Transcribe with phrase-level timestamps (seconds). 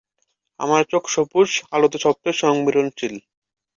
[0.59, 3.15] আমাদের চোখ সবুজ আলোতে সবচেয়ে সংবেদনশীল।